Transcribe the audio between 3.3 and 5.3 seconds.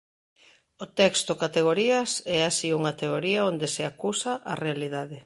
onde se "acusa" a realidade.